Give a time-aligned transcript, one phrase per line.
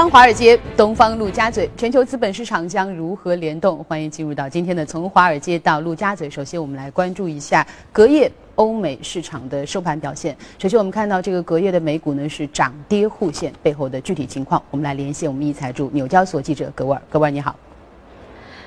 [0.00, 3.84] 方华尔街，东方陆家嘴，全球资本市场将如何联动？
[3.84, 6.30] 欢迎进入到今天的从华尔街到陆家嘴。
[6.30, 10.34] 首先，我们来关注一下隔夜欧美市场的收盘表现。
[10.58, 17.02] 首先，我们看到这个隔夜的美股呢是涨跌互现，背后的具体情况，我们来连线我们一财驻纽交所记者葛沃尔。
[17.10, 17.54] 葛沃尔，你好。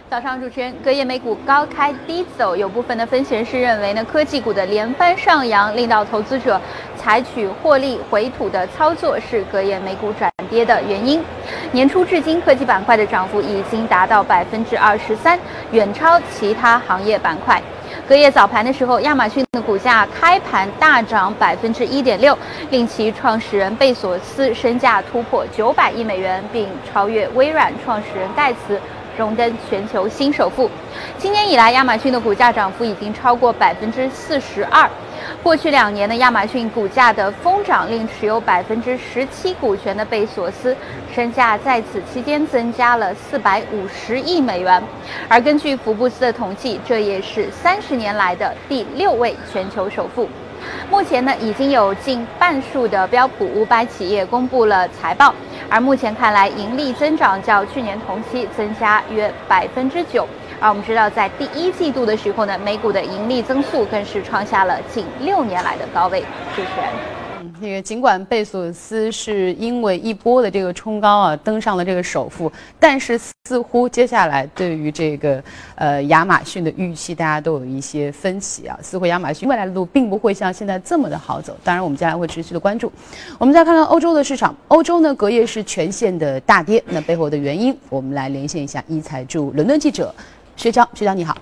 [0.09, 6.61] 早上，主持人，隔夜美股高开低走，有部分的分析人士认为呢，科技股的连番上扬，令到投资者
[6.95, 11.23] 采取获利回吐的操作，是隔夜美股转跌的原因。
[11.71, 15.39] 年初至今，科技板块的涨幅已经达到百分之二十三，
[15.71, 17.59] 远超其他行业板块。
[18.07, 22.37] 隔夜早盘的时候，亚马逊的股价开盘大涨百分之一点六，
[22.69, 28.79] 令其创始人贝索斯身价突破九百亿美元，并超越微软创始人盖茨。
[29.17, 30.69] 荣登全球新首富。
[31.17, 34.89] 今年以来，亚马逊的股价涨幅已经超过百分之四十二。
[35.41, 40.75] 过去两年的亚马逊股价的疯涨，令持有百分之十七股权的贝索斯
[41.13, 44.81] 身价在此期间增加了四百五十亿美元。
[45.29, 50.27] 而根据福布斯的统计，这也是三十年来的第六位全球首富。
[50.89, 55.33] 目前呢，已经有近半数的标普五百企业公布了财报，
[55.69, 60.27] 而目前看来，盈利增长较去年同期增加约百分之九。
[60.59, 66.21] 而我们知道，在第一季度的时候呢，美股的盈利增速更是创下了近六年来的高位。
[66.55, 67.22] 主持人。
[67.63, 75.41] 这个尽管贝索斯是因为一波的这个冲高啊登上了这个首富，但是似乎接下来对于这个
[75.75, 78.77] 呃亚马逊的预期，大家都有一些分歧啊。
[78.81, 81.55] 似乎亚马逊未来的路并不会像现在这么的好走。
[81.63, 82.91] 当然，我们将来会持续的关注。
[83.39, 90.13] 我们再看看欧洲的市场，欧洲呢隔夜是全线的大跌，那背后的原因，我们来连线一下一财驻伦敦记者
[90.57, 91.37] 薛娇，薛娇你好。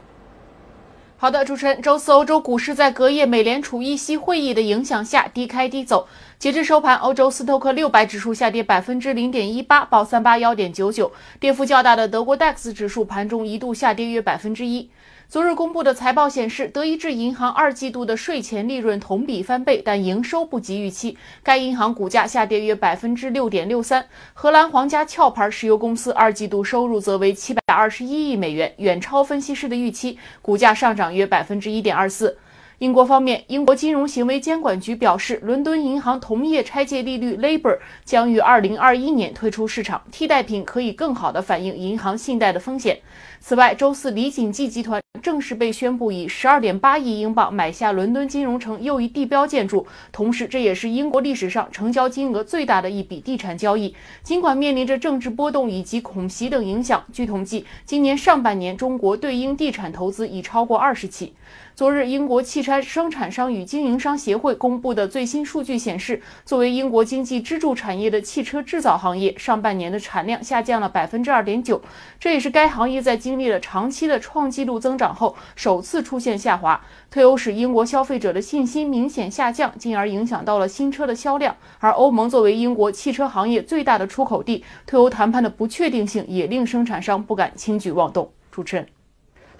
[1.21, 6.07] 好的，主持人，周四欧洲股市在隔夜美联储议息会议的影响下低开低走，
[6.39, 14.89] 截至收盘，欧洲斯托克六百指数下跌百分之零点一八，报三八幺点九九，跌幅较大的德国 DAX 指数盘中一度下跌约百分之一。
[15.31, 21.17] 昨日公布的财报显示，德意志银行二季度的税前利润同比翻倍，但营收不及预期。
[21.41, 24.05] 该银行股价下跌约百分之六点六三。
[24.33, 32.37] 荷兰皇家壳牌石油公司二季度收入则为七百二十一亿美元，远超分析师的预期，股价上涨约百分之一点二四。
[32.79, 42.99] 英国方面，英国金融行为监管局表示，伦敦银行同业拆借利率 LIBOR 将于二零二一年推出市场，替代品可以更好地反映银行信贷的风险。
[43.43, 53.95] 此外，周四李锦记集团正式被宣布以十二点八亿英镑买下伦敦金融城又一地标建筑，同时这也是英国历史上成交金额最大的一笔地产交易。
[54.21, 61.33] 尽管面临着政治波动以及恐袭等影响，据统计，今年上半年中国对英地产投资已超过二十起。
[61.73, 71.81] 昨日，英国汽车生产商与经营商协会公布的最新数据显示，作为英国经济支柱产业的汽车制造行业，上半年的产量下降了百分之二点九，
[72.19, 76.81] 这也是该行业在经经历了长期的创纪录增长后首次出现下滑。
[77.09, 81.55] 退欧使英国消费者的信心明显下降，进而影响到了新车的销量。
[81.79, 88.29] 而欧盟作为英国汽车行业最大的出口地，退欧谈判的不确定性也令生产商不敢轻举妄动。
[88.51, 88.85] 主持人。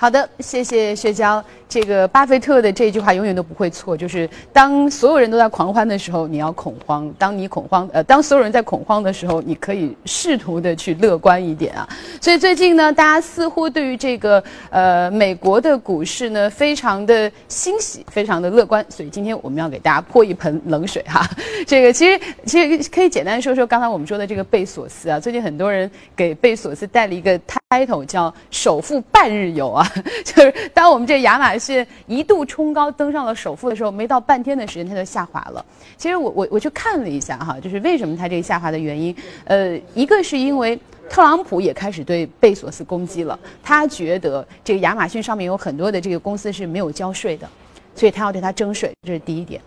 [0.01, 1.43] 好的，谢谢薛娇。
[1.69, 11.87] 这个巴菲特的这句话永远都不会错，就是当所有人都在狂欢的时候，你要恐慌；当你恐慌，呃，当所有人在恐慌的时候，你可以试图的去乐观一点啊。
[12.19, 18.83] 所以最近呢，大家似乎对于这个呃美国的股市呢，非常的欣喜，非常的乐观。
[18.89, 21.23] 所以今天我们要给大家泼一盆冷水哈。
[21.67, 29.87] 这个其实其实可以简单说说刚才我们说的这个贝索斯啊，最近很多人给贝索斯带了一个 title 叫首富半日游啊。
[30.23, 35.65] 就是当我们这亚马逊一度冲高登上了首富的时候，没到半天的时间，它就下滑了。
[35.97, 39.15] 其实我我我去看了一下哈，就是为什么它这个下滑的原因，
[39.45, 40.79] 呃，一个是因为
[41.09, 47.47] 特朗普也开始对贝索斯攻击了，他觉得这个亚马逊上面有很多的这个公司是没有交税的，
[47.95, 49.61] 所以他要对他征税，这是第一点。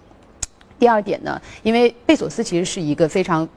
[0.79, 3.49] 第二点呢，因为贝索斯其实是一个非常，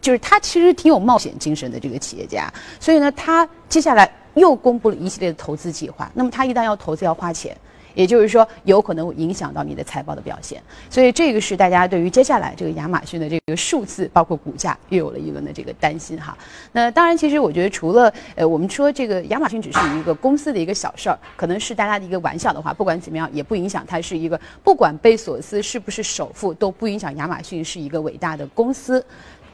[0.00, 4.10] 就是他其实挺有冒险精神的这个企业家，所以呢，他接下来。
[4.36, 7.56] 又公布了一系列的投资计划，那么他一旦要投资要花钱，
[7.94, 16.36] 也就是说有可能会影响到你的财报的表现，所以这个是大家对于接下来这个亚马逊的这个数字，包括股价，又有了一轮的这个担心哈。
[16.72, 29.02] 那当然，其实我觉得除了呃，我们说这个亚马逊只是一个公司的一个小事儿，可能是大家的一个玩笑的话，不管怎么样，也不影响它是一个不管贝索斯是不是首富，都不影响亚马逊是一个伟大的公司。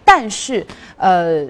[0.05, 1.47] 但是呃。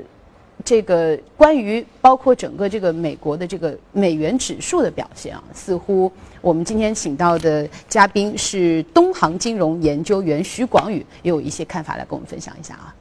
[0.64, 6.10] 这个关于包括整个这个美国的这个美元指数的表现啊，似乎
[6.40, 12.94] 我们今天请到的嘉宾是东航金融研究员徐广宇，也有一些看法来跟我们分享一下啊。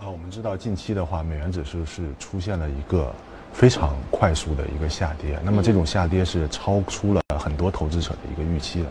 [0.00, 3.12] 啊，我们知道近期的话，美元指数是出现了一个
[3.52, 8.86] 非常快速的一个下跌，那么这种下跌是超出了很多投资者的一个预期的。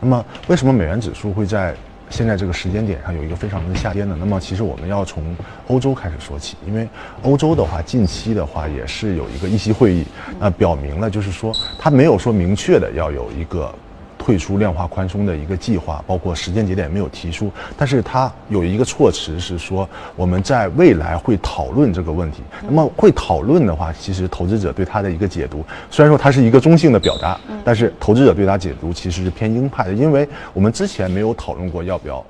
[0.00, 1.74] 那么为什么美元指数会在
[2.12, 4.14] 现在这个时间点上有一个非常的下跌呢？
[4.20, 5.34] 那么其实我们要从
[5.66, 6.86] 欧洲开始说起，因为
[7.22, 10.04] 欧洲的话近期的话也是有一个议息会议，
[10.38, 13.74] 那表明了就是说它没有说明确的要有一个。
[14.24, 22.40] 退出量化宽松的一个计划，包括时间节点没有提出，但是它有一个措辞是说我们在未来会讨论这个问题。
[22.62, 32.24] 那么会讨论的话，其实投资者对它的一个解读，虽然说它是一个中性的表达，但是投资者对它解读其实是偏鹰派的，因为我们之前没有讨论过要不要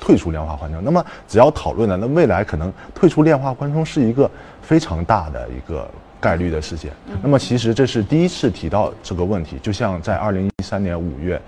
[0.00, 0.82] 退出量化宽松。
[0.82, 4.28] 那么只要讨论了，那未来可能退出量化宽松是一个
[4.60, 5.88] 非常大的一个。
[6.22, 6.92] 概率的事件。
[7.20, 11.40] 那么其实这是第一次提到这个问题，就像在二零一三年五月，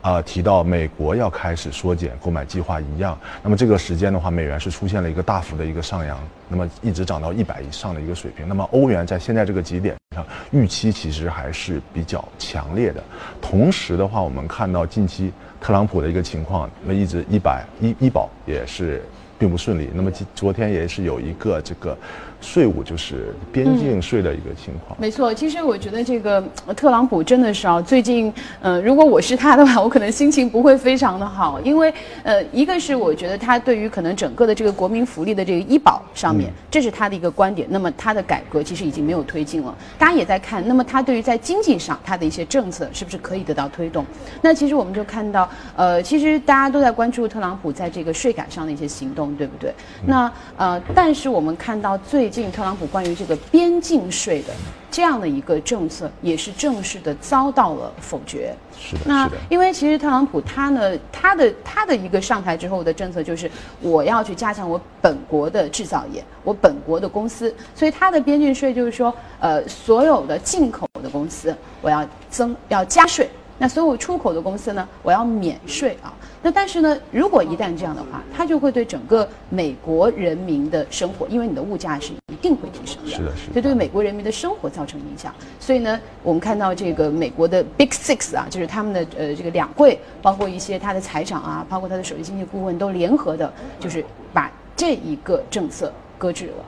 [0.00, 3.16] 啊提到美国要开始缩减购买计划一样。
[3.42, 6.18] 那么这个时间的话，美元是出现了一个大幅的一个上扬，
[6.48, 8.48] 那么一直涨到一百以上的一个水平。
[8.48, 13.04] 那么欧元在现在这个节点上，预期其实还是比较强烈的。
[13.40, 15.30] 同时的话，我们看到近期
[15.60, 19.04] 特朗普的一个情况，那么一直一百医医保也是
[19.38, 19.90] 并不顺利。
[19.92, 21.96] 那么昨天也是有一个这个。
[22.42, 24.94] 税务就是边境税的一个情况。
[25.00, 26.42] 没错，其实我觉得这个
[26.76, 28.30] 特朗普真的是啊，最近，
[28.60, 31.94] 呃，如果我是他的话，我可能心情不会非常的好，因为，
[32.24, 37.66] 呃，一个是我觉得他对于可能整个的这个国民福利的这个医保上面，这是他的一个观点。
[37.70, 40.66] 那么他的改革其实已经没有推进了，大家也在看。
[40.66, 44.04] 那么他对于在经济上他的一些政策是不是可以得到推动？
[44.42, 49.72] 那其实我们就看到，呃，其实大家都在关注特朗普在这个税改上的一些行动，对不对？
[50.04, 54.48] 那呃，但是我们看到最近特朗普关于这个边境税的
[54.90, 58.54] 这样的一个政策，也是正式的遭到了否决。
[58.76, 63.50] 是的，那因为其实特朗普他呢，他的他的一个上台之后的政策就是，
[63.80, 73.28] 我要去加强我本国的制造业，我本国的公司，所以他的边境税就是说，呃，所有的进口的公司我要增要加税。
[73.58, 76.12] 那所有出口的公司呢，我要免税啊。
[76.44, 85.32] 那但是呢，如果一旦这样的话，它就会对整个美国人民的生活，因为你的物价是一定会提升的，是的，是的，就对美国人民的生活造成影响。
[85.60, 96.64] 所以呢，我们看到这个美国的 Big Six 啊，就是他们的呃这个两会，包括一些他的财长啊，包括他的首席经济顾问都联合的，就是把这一个政策搁置了。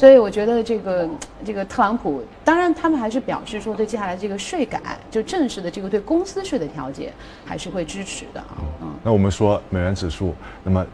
[0.00, 1.06] 所以我觉得这个
[1.44, 4.80] 这个特朗普，当然他们还是表示说对接下来这个税改，
[5.10, 7.12] 就正式的这个对公司税的调节，
[7.44, 8.56] 还是会支持的啊。
[8.80, 10.86] 嗯，那我们说美元指数，那么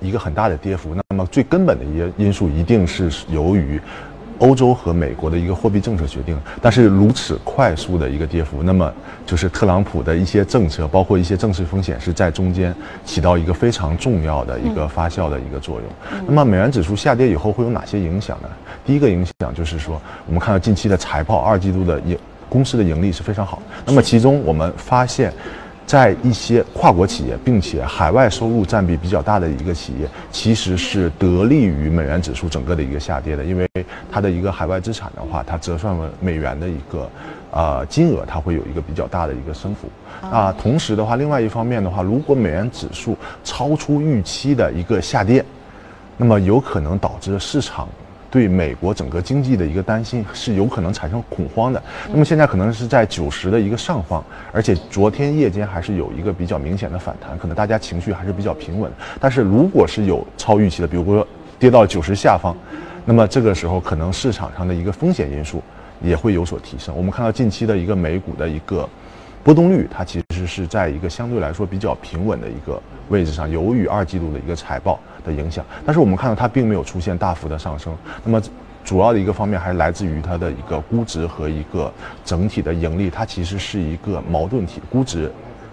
[0.00, 3.78] 一个很大的跌幅，那么最根本的一个因素一定是由于。
[4.38, 8.92] 欧洲和美国的一个货币政策决定，但是如此快速的一个跌幅，那么
[9.24, 16.24] 就是特朗普的一些政策，包括一些政治风险，是在中间起到一个非常重要的一个发酵的一个作用。
[16.26, 18.48] 那么美元指数下跌以后会有哪些影响呢？
[18.84, 23.62] 第一个影响就是说，我们看到近期的财报，二季度的盈公司的盈利是非常好。
[23.84, 25.32] 那么其中我们发现。
[25.86, 33.68] 在一些跨国企业，并且海外收入占比比较大的一个企业，其实是得利于美元指数整个的一个下跌的，因为
[34.10, 37.08] 它的一个海外资产的话，它折算为美元的一个，
[37.50, 39.88] 呃金额，它会有一个比较大的一个升幅。
[40.26, 45.44] 啊，同时的话，另外一方面的话，如果美元指数超出预期的一个下跌，
[46.16, 47.86] 那么有可能导致市场。
[48.34, 51.80] 对美国整个经济的一个担心是有可能产生恐慌的。
[52.10, 58.90] 那么现在可能是在九十的一个上方，而且昨天夜间还是有一个比较明显的反弹，可能大家情绪还是比较平稳。
[59.20, 61.24] 但是如果是有超预期的，比如说
[61.60, 62.52] 跌到九十下方，
[63.04, 65.62] 那么这个时候可能市场上的一个风险因素
[66.02, 66.92] 也会有所提升。
[66.96, 68.88] 我们看到近期的一个美股的一个
[69.44, 74.98] 波动率，它其实其实是在一个相对来说比较平稳的一个位置上，由于二季度的一个财报。
[75.24, 77.96] 的影响，但是我们看到它并没有出现大幅的上升。
[78.22, 78.38] 那么，
[78.84, 81.90] 主要的一个方面还是来自于它的一个估值和一个
[82.22, 84.82] 整体的盈利，它其实是一个矛盾体。
[84.90, 85.32] 估值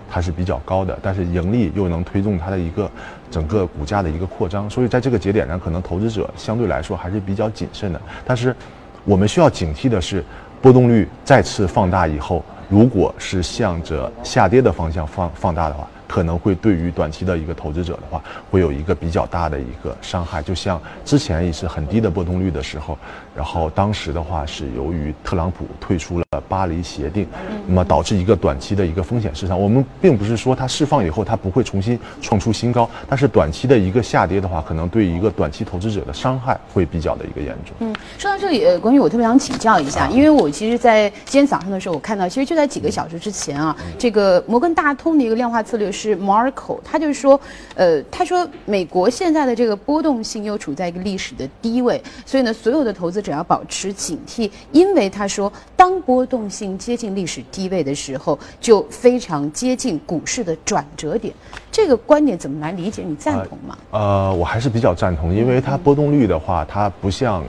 [0.09, 2.89] 它是比较高的，但是盈利又能推动它的一个
[3.29, 4.69] 整个股价的一个扩张。
[4.69, 7.99] 所以在这个节点上，可能投资者相对来说还是比较谨慎的。
[8.23, 8.55] 但是，
[9.03, 10.23] 我们需要警惕的是，
[10.61, 12.41] 波动率再次放大以后，
[12.71, 15.87] 如果是向着下跌的方向放放大的话。
[16.11, 20.43] 可能会对于短期的一个投资者的话，会有一个比较大的一个伤害。
[20.43, 22.99] 就像之前也是很低的波动率的时候，
[23.35, 27.27] 然后当时的话是由于特朗普退出了巴黎协定，
[27.65, 29.59] 那么导致一个短期的一个风险市场。
[29.59, 37.75] 我们并不是说它释放以后它不会重新创出新高，但是短期的一个下跌的话，可能对一个短期投资者的伤害会比较的一个严重。
[37.79, 47.39] 嗯，说到这里，呃，关于我特别想请教一下，因为我其实，在今天早上的时候，我看到，其实就在几个小时之前啊，这个摩根大通的一个量化策略师 Marco，他就是说，
[47.75, 61.33] 呃，他说美国现在的这个波动性又处在一个历史的低位，所以呢，所有的投资者要保持警惕，因为他说，当波动性接近历史低位的时候，就非常接近股市的转折点。
[61.71, 63.03] 这个观点怎么来理解？
[63.05, 63.77] 你赞同吗？
[63.91, 67.43] 呃，我还是比较赞同，因为它波动率的话，它不像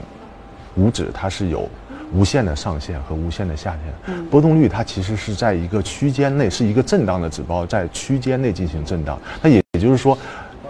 [0.75, 1.67] 股指，它是有
[2.13, 4.25] 无限的上限和无限的下限。
[4.29, 9.19] 波动率它其实是在一个区间内，是一个震荡的指标，在区间内进行震荡。
[9.41, 10.17] 那也也就是说。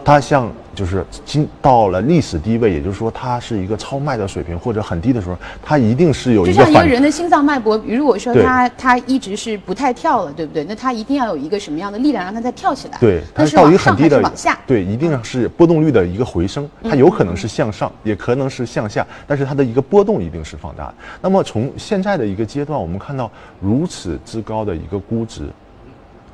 [0.04, 10.64] 它像就是今到了历史低位，也就是说它是一个超卖的水平或者很低的时候，它一定是有一个就像一个人的心脏脉搏，如果说它它一直是不太跳了，对不对？
[10.64, 12.98] 那它一定要有一个什么样的力量让它再跳起来？
[13.00, 14.58] 对，它是到一个很低的往下？
[14.66, 20.96] 对，一定是波动率的一个回升，它有可能是向上，也可能是向下，但是它的一个波动一定是放大的。
[21.22, 23.32] 那么从现在的一个阶段，我们看到
[23.62, 25.44] 如此之高的一个估值。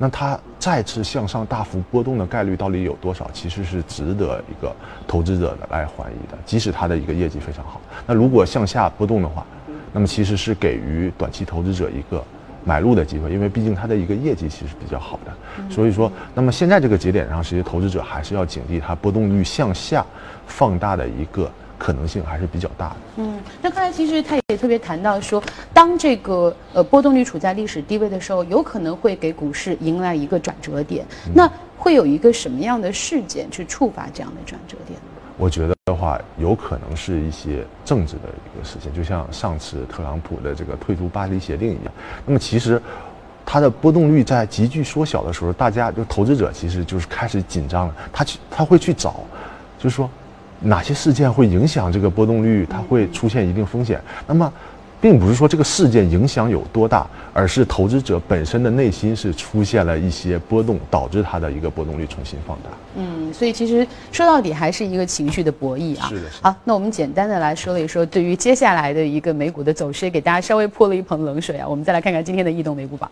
[0.02, 3.30] 那它再次向上大幅波动的概率到底有多少？
[3.34, 4.74] 其实是值得一个
[5.06, 6.38] 投资者的来怀疑的。
[6.46, 9.44] 即使它的一个业绩非常好，那如果向下波动的话，
[9.92, 12.24] 那么其实是给予短期投资者一个
[12.64, 15.70] 买入的机会，因为毕竟它的一个业绩其实比较好的。
[15.70, 20.02] 所以说，那么现在这个节点上，其实投资者还是要警惕它波动率向下
[20.46, 21.50] 放大的一个
[21.80, 22.96] 可能性还是比较大的。
[23.16, 31.06] 嗯，那刚才其实他也特别谈到说，当这个呃波动率处在历史低位的时候，有可能会给股市迎来一个转折点。
[31.34, 35.06] 那会有一个什么样的事件去触发这样的转折点呢？
[35.38, 41.92] 我觉得的话，有可能是一些政治的一个事件，就像上次特朗普的这个退出巴黎协定一样。
[42.26, 42.80] 那么其实，
[43.46, 49.24] 它的波动率在急剧缩小的时候，大家就投资者其实就是开始紧张了，他去他会去找，
[49.78, 50.10] 就是说
[50.60, 54.00] 哪些事件会影响这个波动率，它会出现一定风险。
[54.26, 54.52] 那么，
[55.00, 62.70] 并不是说这个事件影响有多大，而是投资者本身的内心是出现了一些波动，导致它的一个波动率重新放大。
[62.96, 66.08] 嗯，所以其实说到底还是一个情绪的博弈啊。
[66.08, 71.66] 是的是的好，那我们简单的来说了一说，对于接下来的一个美股的走势，也给大家稍微泼了一盆冷水啊。
[71.66, 73.10] 我们再来看看今天的异动美股榜。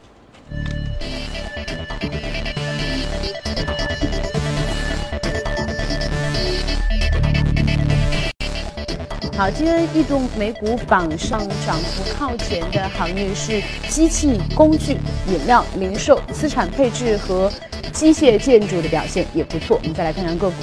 [9.39, 14.95] 好，今天异动美股榜上涨幅靠前的行业是机器、工具、
[15.29, 17.49] 饮料、零售、资产配置和
[17.93, 19.79] 机械建筑的表现也不错。
[19.81, 20.57] 我们再来看看个股。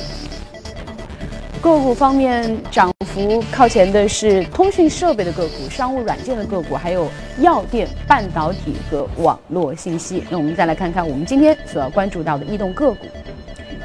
[1.61, 7.07] 个股方面，涨幅靠前的是通讯设备的个股、商务软件的个股，还有
[7.39, 10.21] 药店、半导体和网络信息。
[10.29, 13.05] 那我们再来看看我们今天所要关注到的异动个股，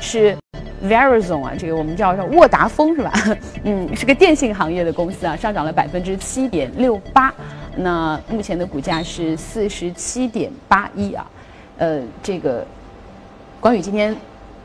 [0.01, 0.37] 是
[0.83, 3.13] Verizon 啊，这个我们叫叫沃达丰是吧？
[3.65, 7.33] 嗯，是个电信行业的公司啊，上涨了百分之七点六八，
[7.77, 11.27] 那目前的股价是四十七点八一啊。
[11.77, 12.67] 呃，这个
[13.61, 14.17] 关羽今天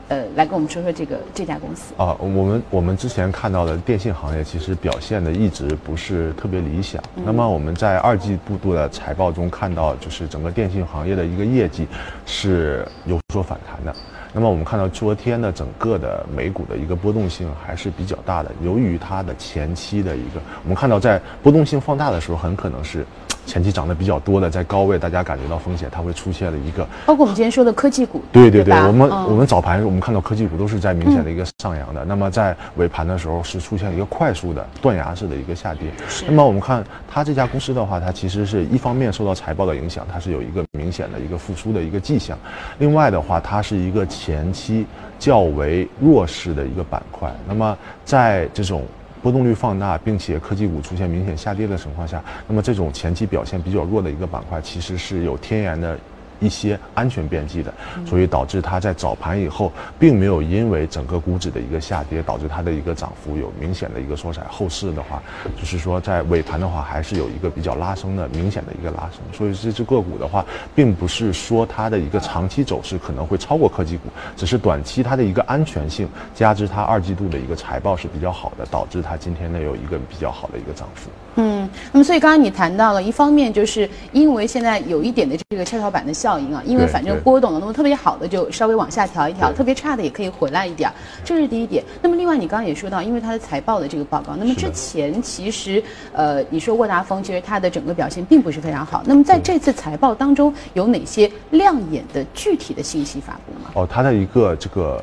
[0.08, 1.92] 呃来跟我们说说这个这家公司。
[1.98, 7.02] 啊，我们我们之前看到的电信行业其实表现的一直不是特别理想。
[7.14, 11.86] 那么我们在二季度的财报中看到，就是整个电信行业的一个业绩
[12.24, 13.94] 是有所反弹的。
[14.36, 23.06] 那么我们看到昨天的整个的美股的一个波动性还是比较大的，由于它的前期的一个，我们看到在波动性放大的时候，很可能是
[23.46, 28.86] 前期涨得比较多的，在高位大家感觉到风险，它会出现了一个包括我们今天说的科技股，对对对，吧？
[28.86, 29.24] 我们、嗯。
[29.26, 35.90] 我们早盘我们看到科技股都是在明显的一个上扬的，那么在尾盘的时候是出现一个快速的断崖式的一个下跌。
[36.26, 42.36] 那么我们看它这家公司的话，它其实是一方面受到财报的影响，它是有一个明显的一个复苏的一个迹象；
[42.78, 44.86] 另外的话，它是一个前期
[45.18, 47.32] 较为弱势的一个板块。
[47.46, 48.82] 那么在这种
[49.26, 55.98] 波动率放大，并且科技股出现明显下跌的情况下，那么这种前期表现比较弱的一个板块，其实是有天然的
[56.40, 57.72] 一些安全边际的，
[58.06, 64.42] 所以导致它在早盘以后，并没有因为整个股指的一个下跌，导致它的一个涨幅有明显的一个缩窄。
[64.50, 65.22] 后市的话，
[65.58, 69.20] 就是说在尾盘的话，还是有一个比较拉升的明显的一个拉升。
[69.32, 81.08] 所以这只个股的话，并不是说它的一个长期走势可能会超过科技股，只是短期它的一个安全性，加之它二季度的一个财报是比较好的，导致它今天呢有一个比较好的一个涨幅。
[81.36, 81.55] 嗯，
[81.92, 87.20] 那么所以刚刚你谈到了，一方面就是因为现在有一点的这个跷跷板的效效应啊，因为反正对。
[87.22, 90.92] 波动了，那么特别好的就稍微往下调一调，特别差的也可以回来一点儿，
[91.24, 91.84] 这是第一点。
[92.02, 95.80] 那么另外你刚刚也说到，因为它的财报的这个报告，那么之前其实
[96.12, 103.70] 呃你说沃达丰其实它的整个表现并不是非常好，那么在这次财报当中有哪些亮眼的具体的信息发布吗？
[103.74, 105.00] 哦，它的一个这个，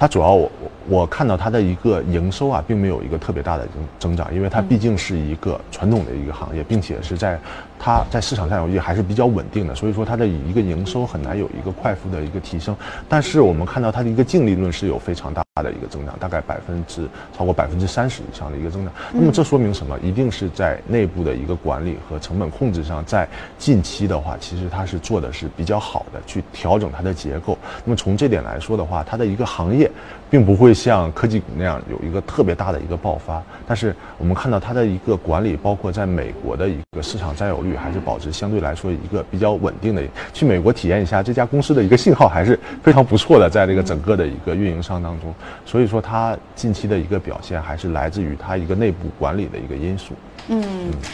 [0.00, 0.50] 它主要我
[0.88, 7.38] 我看到它的一个营收啊，并没有一个特别大的增增长，因为它毕竟是一个传统的一个行业，并且是在
[7.82, 12.76] 它在市场占有率还是比较稳定的，所以说它的一个营收很难有一个快速的一个提升。
[13.08, 18.92] 但是我们看到它的一个净利润是有非常大的一个增长，大概百分之超过百分之三十以上的一个增长。
[19.12, 19.98] 那么这说明什么？
[20.00, 23.26] 一定是在内部的一个管理和成本控制上，在
[23.58, 27.56] 近期的话，其实它是做的是比较好的，去调整它的结构。
[27.84, 29.90] 那么从这点来说的话，它的一个行业
[30.28, 40.02] 并不会像科技股那样有一个特别大的一个爆发，但是我们看到它的一个管理，包括在美国的一个市场占有率，还是保持相对来说一个比较稳定的。
[40.32, 45.34] 去美国体验一下这家公司的一个信号还是非常不错的，在这个整个的一个运营商当中，
[45.66, 50.14] 所以说它近期的一个表现还是来自于它一个内部管理的一个因素。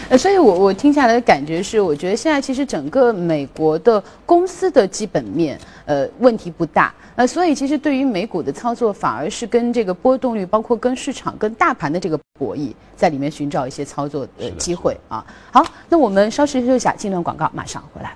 [0.08, 6.94] 呃，所以我我听下来的感觉是，我觉得现在其实整个美国的公司的基本面，呃，问题不大。
[7.16, 15.22] 呃，所以其实对于美股的操作，反而是跟这个波动率，包括跟市场、跟大盘的这个博弈，在里面寻找一些操作的机会啊。
[15.50, 18.15] 好，那我们稍事休息一下，进段广告，马上回来。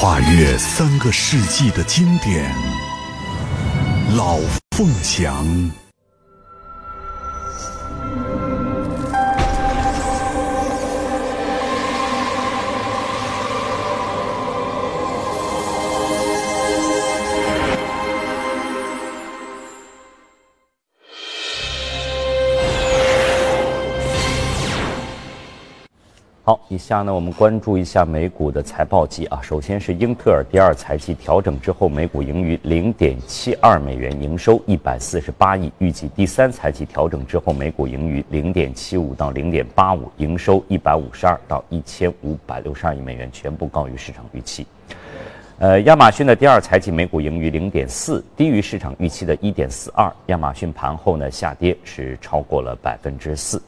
[0.00, 2.54] 跨越三个世纪的经典，
[4.16, 4.38] 《老
[4.70, 5.44] 凤祥》。
[26.48, 29.38] 好，以下呢，我们关注一下美股的财报季啊。
[29.42, 35.70] 首先是英特尔第二财季调整之后，每股盈余零点七二美元，营收一百四十八亿。
[35.76, 44.66] 预计第三财季调整之后，每股盈余零点七五到零点八五，营收一百五十二到一千五百六十二亿美元，全部高于市场预期。
[45.58, 50.10] 呃，亚马逊的第二财季每股盈余零点四，低于市场预期的一点四二。
[50.28, 53.60] 亚马逊盘后呢下跌是超过了百分之四。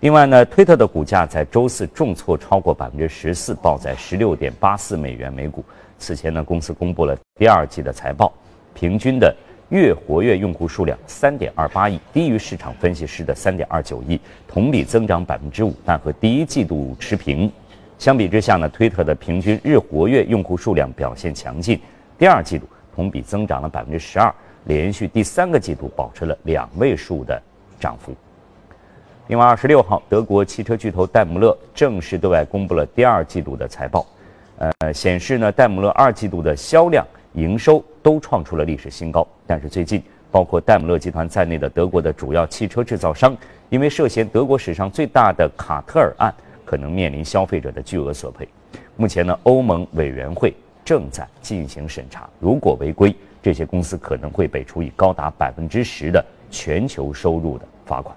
[0.00, 5.64] 另外呢，推特的股价在周四重挫超过百分之十四，报在十六点八四美元每股。
[5.98, 8.30] 此前呢，公司公布了第二季的财报，
[8.74, 9.34] 平均的
[9.70, 17.50] 月活跃用户数量三点二八亿，低于市场分析师的三点二九亿，同比增长百分之五，但和第一季度持平。
[17.98, 21.80] 相比之下呢，推特的平均日活跃用户数量表现强劲，
[22.18, 27.40] 第二季度同比增长了百分之十二，连续第三个季度保持了两位数的
[27.80, 28.14] 涨幅。
[29.28, 34.04] 另外，二十六号，德国汽车巨头戴姆勒正式对外公布了第二季度的财报，
[34.58, 39.26] 呃，显示呢，戴姆勒二季度的销量、营收都创出了历史新高。
[39.46, 43.34] 但是最近，包括戴姆勒集团在内的德国的主要汽车制造商，
[43.70, 46.32] 因为涉嫌德国史上最大的卡特尔案，
[46.62, 48.46] 可能面临消费者的巨额索赔。
[48.94, 58.14] 目前呢，欧盟委员会正在进行审查，如果违规，这些公司可能会被处以高达百分之十的全球收入的罚款。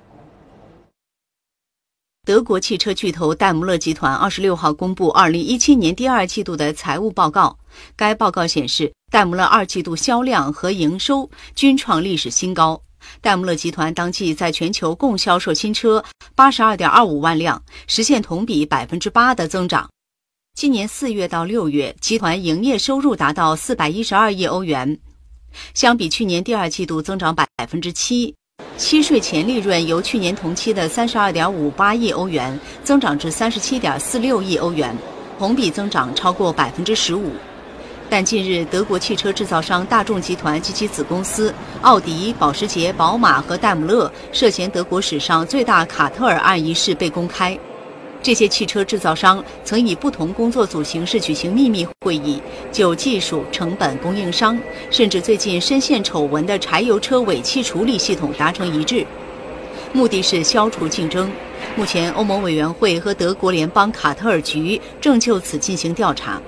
[2.28, 7.58] 德国汽车巨头戴姆勒集团二十六号公布二零一七年第二季度的财务报告。
[7.96, 12.82] 该报告显示，戴姆勒二季度销量和营收均创历史新高。
[13.22, 16.04] 戴姆勒集团当季在全球共销售新车
[16.36, 19.90] 八十二点二五万辆，实现同比百分之八的增长。
[20.54, 25.00] 今年四月到六月，集团营业收入达到四百一十二亿欧元，
[25.74, 28.36] 相比去年第二季度增长百分之七，
[28.78, 34.96] 期税前利润由去年同期的三十二点五八亿欧元增长至三十七点四六亿欧元，
[35.40, 37.32] 同比增长超过百分之十五。
[38.10, 47.58] 但近日，德国汽车制造商大众集团及其子公司奥迪、保时捷、宝马和戴姆勒涉嫌德国史上最大卡特尔案一事被公开。
[48.22, 54.60] 这些汽车制造商曾以不同工作组形式举行秘密会议，就技术、成本、供应商，
[54.92, 59.06] 甚至最近深陷丑闻的柴油车尾气处理系统达成一致，
[59.94, 61.32] 目的是消除竞争。
[61.76, 66.42] 目前，欧盟委员会和德国联邦卡特尔局正就此进行调查。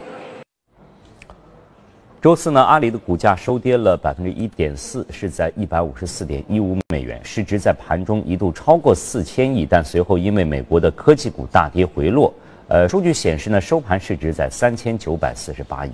[2.22, 12.34] 周四呢，阿里的股价收跌了百分之一点四，是在一百五十四点一五美元，市值在盘中一度超过四千亿，但随后因为美国的科技股大跌回落。
[12.68, 15.92] 呃，数据显示呢，收盘市值在三千九百四十八亿。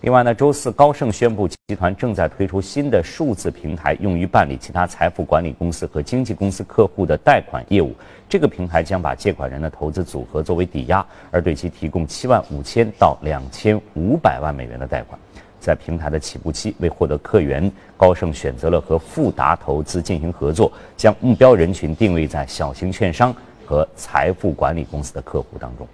[0.00, 7.94] 另外呢，周四高盛宣布，集团正在推出新的数字平台，用于办理其他财富管理公司和经纪公司客户的贷款业务。
[8.30, 15.20] 这个平台将把借款人的投资组合作为抵押，而对其提供七万五千到两千五百万美元的贷款。
[15.60, 23.34] 在平台的起步期，为获得客源，高盛选择了和富达投资进行合作，将目标人群定位在小型券商
[23.66, 25.86] 和财富管理公司的客户当中。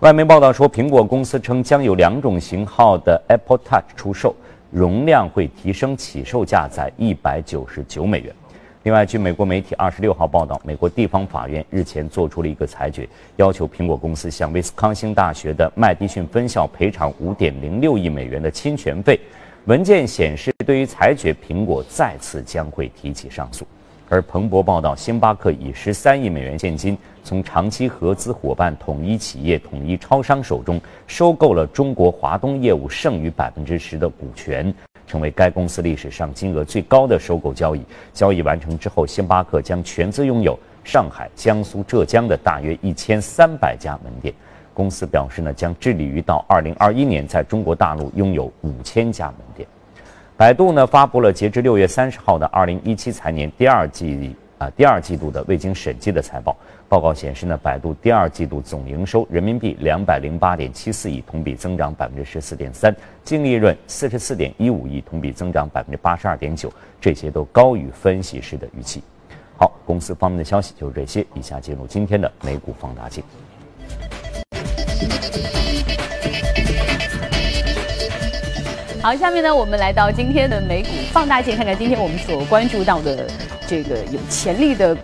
[0.00, 4.34] 外媒报道说，苹果公司称将有两种型号的 Apple Touch 出售，
[4.70, 8.34] 容量会提升，起售价在一百九十九美元。
[8.86, 19.18] 另外，据美国媒体二十六号报道，美国地方法院日前做出了一个裁决，要求苹果公司向威斯康星大学的麦迪逊分校赔偿五点零六亿美元的侵权费。
[19.64, 23.66] 文件显示，对于裁决，苹果再次将会提起上诉。
[24.08, 34.72] 而彭博报道，星巴克以十三亿美元现金从长期合资伙伴统一企业统一超商手中收购了中国华东业务剩余百分之十的股权。
[35.06, 37.82] 成为该公司历史上金额最高的收购交易。
[38.12, 44.34] 交易完成之后，星巴克将全资拥有上海、江苏、浙江的大约一千三百家门店。
[44.74, 49.66] 公司表示呢，将致力于到二零二一年在中国大陆拥有五千家门店。
[50.36, 56.54] 百度呢发布了截至六月三十号的二零一七财年第二季啊第二季度的未经审计的财报。
[56.88, 62.92] 报告显示呢，百度第二季度总营收人民币两百零八点七四亿，同比增长百分之十四点三；
[63.24, 69.02] 净利润四十四点一五亿，同比增长百分之八十二点九，这些都高于分析师的预期。
[69.58, 71.26] 好，公司方面的消息就是这些。
[71.34, 73.24] 以下进入今天的美股放大镜。
[79.02, 83.28] 好，下面呢，我们来到今天的美股放大镜，看看今天我们所关注到的
[83.66, 84.96] 这个有潜力的。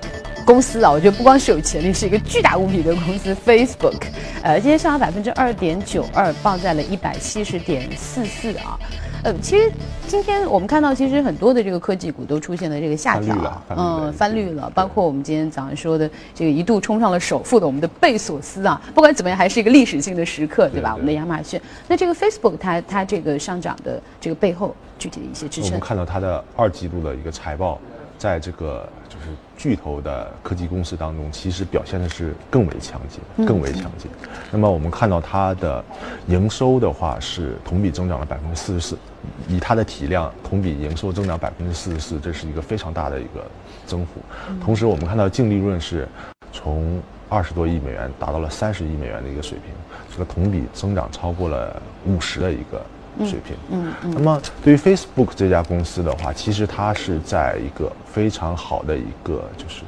[0.45, 3.35] 公司啊，我觉得不光是有潜力，是一个巨大无比的公司。
[3.47, 4.03] Facebook，
[4.43, 8.79] 呃，今天上涨百分之二点九二，报在了一百七十点四四啊。
[9.25, 9.71] 呃，其实
[10.09, 14.71] 今天我们看到，其实很多的这个科技股都出现了这个下调，嗯，翻绿了。
[14.75, 20.93] 包括我们今天早上说的这个一度冲上了首富的我们的贝索斯啊， 不管怎么样，还是一个历史性的时刻，对吧？
[20.93, 21.61] 我们的亚马逊。
[21.87, 27.79] 那这个 Facebook 它它这个上涨的这个背后具体的一些支撑，我们看到它的二季度的一个财报，
[28.19, 28.89] 在这个
[29.23, 29.37] 就是。
[29.55, 34.11] 巨头的科技公司当中，其实表现的是更为强劲，更为强劲。
[34.51, 35.85] 那么我们看到它的
[36.27, 38.99] 营收的话是同比增长了百分之四十四，
[39.47, 43.49] 以它的体量，同比营收增长百分之四十四，这是一个非常大的一个
[43.87, 44.21] 增幅。
[44.61, 46.09] 同时，我们看到净利润是
[46.53, 49.73] 从二十多亿美元达到了三十亿美元的一个水平，
[50.11, 52.85] 这个同比增长超过了五十的一个。
[53.21, 54.11] 水平，嗯嗯。
[54.15, 59.83] 那么对于 Facebook 这家公司的话，其实它是在一个非常好的一个就是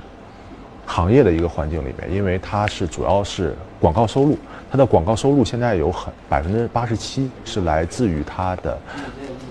[0.87, 4.39] 行业的一个环境里面，因为它是主要是广告收入，
[4.71, 8.79] 它的广告收入现在有很百分之八十七是来自于它的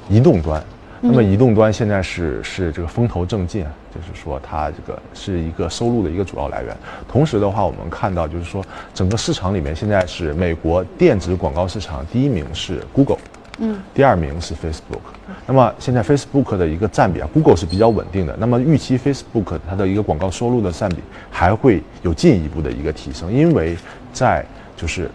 [0.07, 0.63] 移动端，
[1.01, 6.77] 那么移动端现在是是这个风头正劲，就是说它这个是一个收入的一个主要来源。
[7.07, 13.17] 同时的话，我们看到就是说整个市场里面现在是美国电子广告市场第一名是 Google。
[13.59, 14.99] 嗯，第二名是 Facebook，
[15.45, 18.35] 那么现在 Facebook 的一个占比啊，Google 是比较稳定的。
[18.39, 20.97] 那么预期 Facebook 它的一个广告收入的占比
[21.29, 23.77] 还会有进一步的一个提升，因为
[24.11, 24.43] 在
[24.75, 25.09] 就是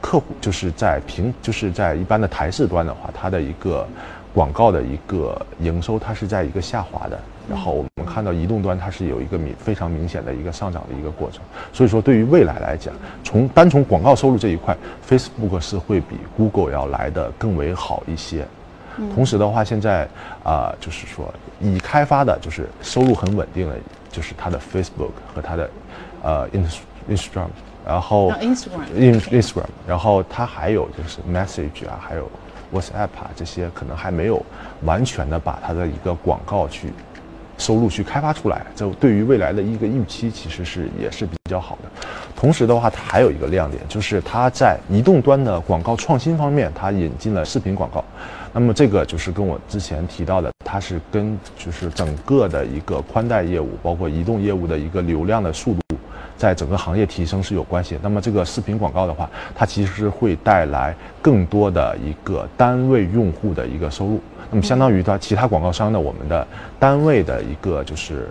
[0.00, 3.86] 客户就是在平就是在一般的台式端的话，它的一个
[4.34, 7.20] 广告的一个营收它是在一个下滑的。
[7.48, 14.76] 然后我们看到移动端它是有一个明非常明显的一个上涨的一个过程，所以说对于未来来讲，从单从广告收入这一块
[15.06, 18.46] ，Facebook 是会比 Google 要来的更为好一些。
[19.12, 20.08] 同时的话，现在
[20.44, 23.76] 啊，就是说已开发的就是收入很稳定的，
[24.10, 25.70] 就是它的 Facebook 和它的
[26.22, 26.48] 呃
[27.08, 27.48] Instagram，
[27.84, 32.30] 然后 Instagram，然后它还有就是 Message 啊，还有
[32.72, 34.40] WhatsApp 啊这些可能还没有
[34.84, 36.92] 完全的把它的一个广告去。
[37.58, 42.06] 收入去开发出来，这对于未来的一个预期其实是也是比较好的。
[42.36, 48.04] 同时的话，它还有一个亮点，就是它在移动端的广告创新方面，它引进了视频广告。
[48.52, 55.96] 那么这个就是跟我之前提到的，它是跟就是整个的一个宽带业务，包括移动业务的一个流量的速度，
[56.36, 57.98] 在整个行业提升是有关系。
[58.02, 64.20] 那么这个视频广告的话，它其实是会带来更多的一个单位用户的一个收入。
[64.50, 66.46] 那么相当于它其他广告商的我们的
[66.78, 68.28] 单位的一个就是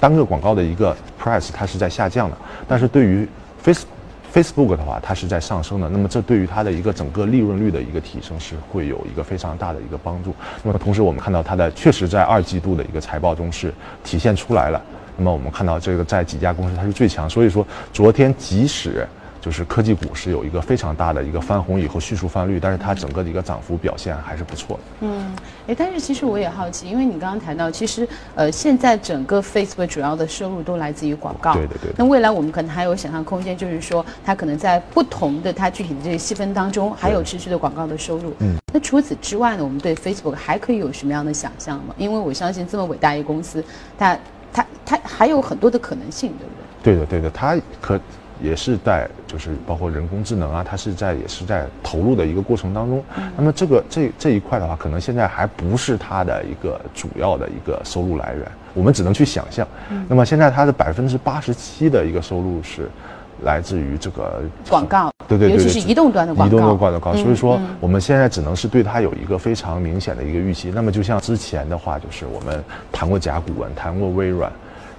[0.00, 2.36] 单个广告的一个 price，它是在下降的。
[2.66, 3.28] 但是对于
[3.62, 3.84] Face
[4.32, 5.88] Facebook 的话，它是在上升的。
[5.88, 10.34] 那么这对于它的一个整个利润率的一个提升是会有一个非常大的一个帮助。
[10.62, 14.82] 那么同时我们看到它的确实在二季度的一个财报中是体现出来了。
[15.16, 19.06] 那么我们看到这个在几家公司它是最强，所以说昨天即使。
[19.44, 24.82] 就是科技股是有一个非常大的一个翻红以后迅速翻绿，但是它整个的一个涨幅表现还是不错的。
[25.02, 31.52] 嗯，哎，但是其实我也好奇，因为你刚刚谈到，其实呃，现在整个 Facebook 主要的收入都来自于广告。
[31.52, 31.92] 对对对。
[31.98, 38.32] 那未来我们可能还有想象空间，就是说它可能在不同的它具体的这个细分当中，还有持续的广告的收入。
[38.38, 38.56] 嗯。
[38.72, 41.94] 那除此之外呢，我们对 Facebook 还可以有什么样的想象吗？
[41.98, 43.62] 因为我相信这么伟大一个公司，
[43.98, 44.18] 它
[44.50, 46.94] 它它还有很多的可能性，对不对？
[46.94, 48.00] 对的对的，它可。
[48.42, 53.02] 也是在，就是包括人工智能啊，它是在也是在投入的一个过程当中。
[53.36, 59.66] 那么这个这这一块的话，可能现在还不是它的一个主要的一个收入来源，我们只能去想象。
[60.08, 62.88] 那么现在它的百分之八十七的一个收入是
[63.42, 67.22] 来自于这个广告，对对对，尤其是移动端的广告，移动端的广告。
[67.22, 70.70] 所以说，我们现在只能是对它有一个非常明显的一个预期。
[70.74, 74.50] 那么就像之前的话，就是我们谈过甲骨文，谈过微软，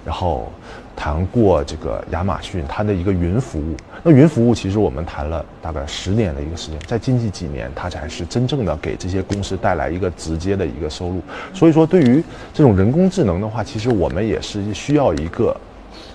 [0.06, 0.50] 然后。
[0.98, 3.76] 谈过这个亚马逊，它的一个云服务。
[4.02, 11.20] 那云服务其实我们谈了大概十年的一个时间，在近期几年，它才是真正的给这些公司带来一个直接的一个收入。
[11.52, 15.54] 所以说，对于这种人工智能的话，其实我们也是需要一个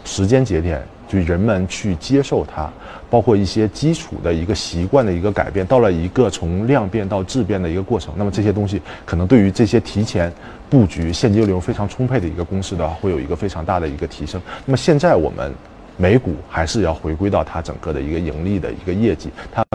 [0.03, 2.67] 时间节点，就人们去接受它。
[3.07, 10.31] 包括一些基础的一个习惯的一个改变，到了一个从量变到质变的一个过程，那么这些东西可能对于这些提前
[10.71, 14.41] 布局现金流非常充沛的一个公司的话，会有一个非常大的一个提升。
[14.65, 15.53] 那么现在我们
[15.97, 19.65] 美股还是要回归到它整个的一个盈利的一个业绩，它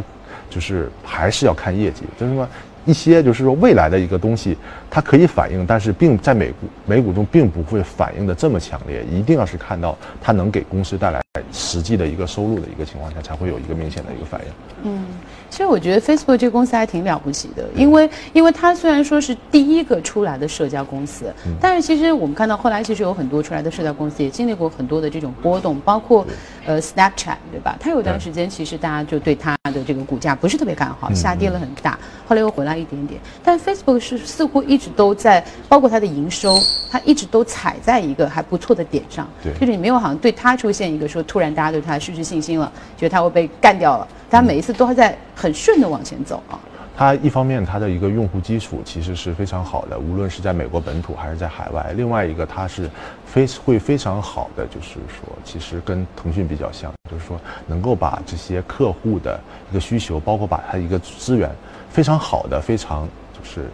[0.49, 2.49] 就是还是要看业绩，就是说。
[2.87, 4.57] 一些就是说未来的一个东西，
[4.89, 9.05] 它可以反映，但是并在美股美股中并不会反映的这么强烈。
[9.11, 11.21] 一定要是看到它能给公司带来
[11.53, 14.47] 实际的一个收入的一个情况下，才会有一个明显的一个反应。
[14.85, 15.05] 嗯。
[15.49, 26.27] 其实我觉得 Facebook 这个公司还挺了不起的，因为因为它虽然说是第一个出来的社交公司，但是其实我们看到后来其实有很多出来的社交公司也经历过很多的这种波动，包括
[26.67, 27.77] 呃 Snapchat 对吧？
[27.79, 31.97] 它有段时间其实大家就对它的这个股价不是特别看好，下跌了很大，
[32.27, 33.21] 后来又回来一点点。
[33.45, 36.59] 但 Facebook 是似乎一直都在，包括它的营收，
[36.91, 39.27] 它一直都踩在一个还不错的点上，
[39.59, 44.07] 就是你没有好像对它出现一个说突然大家对它失去信心了，觉得它会被干掉了。
[44.31, 46.59] 它每一次都还在很顺的往前走啊。
[46.97, 51.93] 它一方面它的一个用户基础其实是非常好的，无论是在美国本土还是在海外。
[51.95, 52.89] 另外一个它是
[53.27, 59.39] 非会非常好的，就是说其实跟腾讯比较像，就是说能够把这些客户的
[59.71, 61.51] 一个需求，包括把它一个资源
[61.91, 63.67] 非常好的、非常就是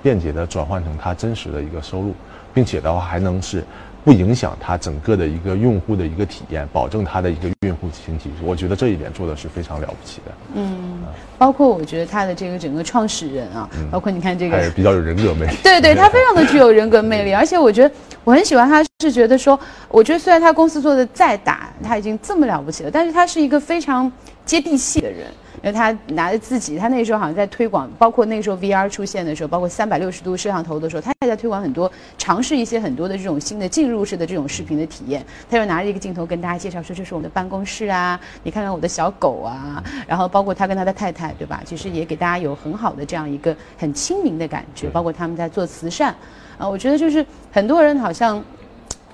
[0.00, 2.14] 便捷的转换成它真实的一个收入，
[2.54, 3.64] 并且的话还能是。
[4.04, 8.30] 不影响它整个的一个用户的一个体验，保证它的一个用户群体。
[8.42, 10.32] 我觉得这一点做的是非常了不起的。
[10.54, 11.02] 嗯，
[11.38, 15.56] 包括我觉得它的这个整个创始人啊，包括你看这个，比较有人格魅力。
[15.62, 19.58] 对对，他非常的具有人格魅力，而且我觉得我很喜欢他，是觉得说，
[19.88, 24.10] 我觉得虽然他公司做的再大，他已经这么了不起了，但是他是一个非常
[24.50, 25.26] 接地气的人。
[25.62, 35.22] 因为他拿着自己，他那时候好像在推广，包括那时候 VR 出现的时候，包括三百六十度摄像头的时候，他也在推广很多，尝试一些很多的这种新的进入式的这种视频的体验。
[35.50, 41.60] 他又拿着一个镜头跟大家介绍说：“这是我们的办公室啊，你看看我的小狗啊。”然后包括他跟他的太太，对吧？
[41.66, 44.88] 其实也给大家有很好的这样一个很亲民的感觉。
[44.88, 46.14] 包括他们在做慈善，
[46.56, 48.42] 啊，我觉得就是很多人好像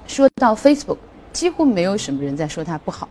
[0.07, 0.99] 说到 Facebook，
[1.33, 3.09] 几乎没有什么人在说它不好。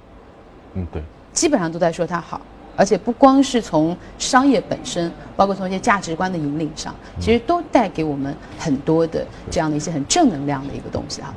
[0.75, 1.03] 嗯，对。
[1.35, 2.41] 基本上都在说它好。
[2.77, 11.33] 而且不光是从商业本身，包括从一些价值观的引领上，其实都带给我们很多的这样的一些很正能量的一个东西哈。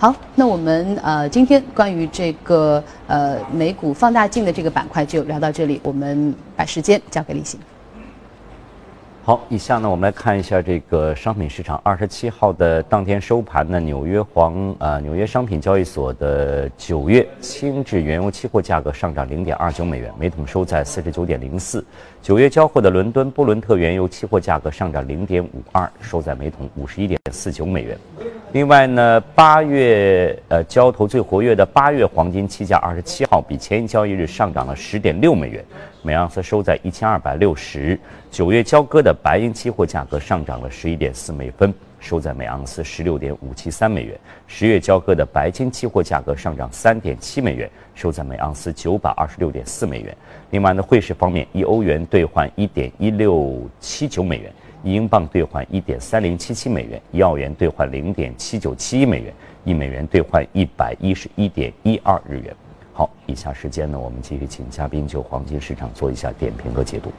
[0.00, 7.60] 好，那我们呃今天关于这个呃美股放大镜的这个板块就聊到这里，我们把时间交给李欣。
[9.22, 11.78] 好，以下呢，我们来看一下这个商品市场。
[11.84, 21.84] 二十七号的当天收盘呢，纽约黄呃纽约商品交易所的九月轻质原油期货价格上涨零点二九美元，每桶收在四十九点零四。
[22.22, 27.98] 九月交货的伦敦布伦特原油期货价格上涨零点五二，收在每桶五十一点四九美元。
[28.52, 35.64] 另外呢，八月呃交投最活跃的八月黄金期价二十七号比前一交易日上涨了十点六美元，
[36.02, 37.96] 每盎司收在一千二百六十。
[38.28, 44.18] 九月交割的白银期货价格上涨了十一点四美分，收在每盎司十六点五七三美元。
[44.48, 50.16] 十月交割的白金期货价格上涨三点七美元，收在每盎司九百二十六点四美元。
[50.50, 54.52] 另外呢，汇市方面，一欧元兑换一点一六七九美元。
[54.82, 59.32] 一英镑兑换一点三零七七美元，一澳元兑换零点七九七一美元，
[59.64, 62.54] 一美元兑换一百一十一点一二日元。
[62.92, 67.10] 好，以下时间呢，我们继续请嘉宾就黄金市场做一下点评和解读。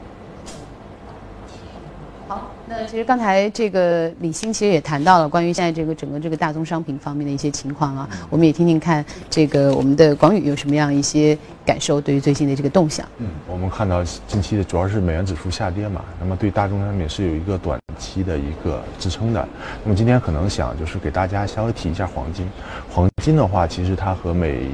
[2.72, 13.06] 好，那其实刚才这个李欣其实也谈到了关于现在这个整个这个大宗商品方面的一些情况啊，我们也听听看这个我们的广宇有什么样一些感受，对于最近的这个动向。
[13.18, 19.46] 嗯，我们看到近期的主要是美元指数下跌嘛，那么对大宗商品是有一个短期的一个支撑的。
[19.84, 22.50] 那么今天可能想就是给大家稍微提一下黄金，
[22.90, 24.66] 黄金的话，其实它和美。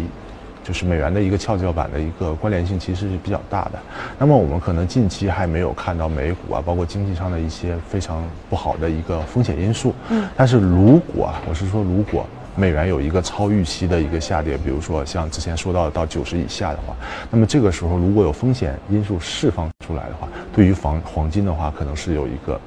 [0.68, 3.80] 就是美元的一个跷跷板的一个关联性其实是比较大的。
[4.20, 9.94] 那么我们可能近期还没有看到美股啊，包括经济上的一些非常不好的一个风险因素。
[10.10, 10.28] 嗯。
[10.36, 12.26] 但是如果啊我是说，如果
[12.58, 16.94] 美元有一个超预期的一个下跌，比如说像之前说到的到九十以下的话，
[17.32, 22.60] 那么这个时候如果有风险因素释放出来的话，对于房黄金的话，可能是有一个。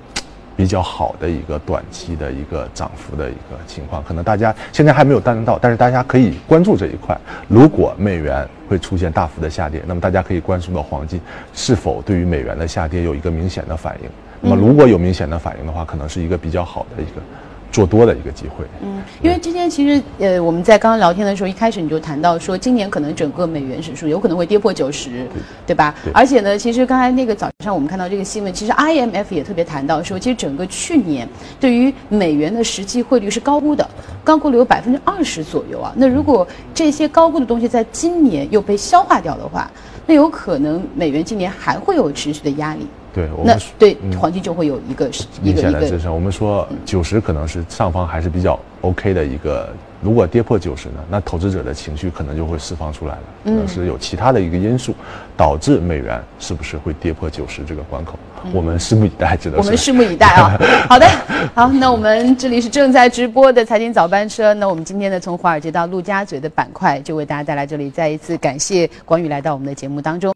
[0.61, 7.19] 比较好的一个短期的一个涨幅的一个情况，可能大家现在还没有担到，但是大家可以关注这一块。
[7.49, 11.19] 如果美元会出现大幅的下跌，那么大家可以关注到黄金
[11.55, 14.11] 是否对于美元的下跌有一个明显的反应。
[14.43, 17.23] 那么如果有明显的反应的话，可能是一个比较好的一个。
[17.73, 18.65] 做多的一个机会。
[18.83, 25.27] 嗯，因为今天其实呃，我们在刚刚聊天的时候，一开始你就谈到说，今年可能整个美元指数有可能会跌破九十，
[25.67, 25.95] 对吧？
[26.13, 31.29] 而且呢，其实刚才那个早上我们看到这个新闻，其实 IMF 也特别谈到说，其实整个去年
[31.59, 33.89] 对于美元的实际汇率是高估的，
[34.25, 35.93] 高估了有百分之二十左右啊。
[35.97, 39.71] 那如果这些高估的东西在今年又被消化掉的话，
[40.07, 42.87] 那有可能美元今年还会有持续的压力。
[43.15, 45.11] 对，我们对黄金就会有一个
[45.43, 46.15] 明显的支撑。
[46.15, 49.69] 我们说九十可能是上方还是比较 OK 的一个，
[50.03, 54.95] 如果跌破九十呢，那投资者的情绪可能就会释放出来了，可能是有其他的一个因素
[55.37, 58.19] 导致美元是不是会跌破九十这个关口？
[58.55, 60.57] 我们拭目以待，只能我们拭目以待啊。
[60.89, 61.07] 好的，
[61.55, 70.21] 好，那我们这里是正在直播的财经早班车，那我们今天呢从华尔街到陆家嘴的板块就为大家带来这里，再一次感谢广宇来到我们的节目当中。